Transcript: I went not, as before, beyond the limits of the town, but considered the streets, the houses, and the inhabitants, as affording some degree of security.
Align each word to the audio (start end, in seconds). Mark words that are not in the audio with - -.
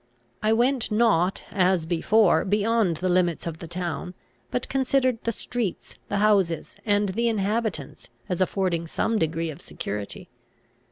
I 0.41 0.51
went 0.51 0.89
not, 0.89 1.43
as 1.51 1.85
before, 1.85 2.43
beyond 2.43 2.97
the 2.97 3.07
limits 3.07 3.45
of 3.45 3.59
the 3.59 3.67
town, 3.67 4.15
but 4.49 4.67
considered 4.67 5.19
the 5.25 5.31
streets, 5.31 5.93
the 6.07 6.17
houses, 6.17 6.75
and 6.87 7.09
the 7.09 7.27
inhabitants, 7.29 8.09
as 8.27 8.41
affording 8.41 8.87
some 8.87 9.19
degree 9.19 9.51
of 9.51 9.61
security. 9.61 10.27